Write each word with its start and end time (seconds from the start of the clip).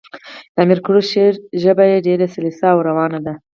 د 0.53 0.55
امیر 0.63 0.79
کروړ 0.85 1.03
شعر 1.11 1.33
ژبه 1.61 1.83
ئي 1.89 1.97
ډېره 2.07 2.25
سلیسه 2.35 2.65
او 2.73 2.79
روانه 2.89 3.19
ده. 3.25 3.33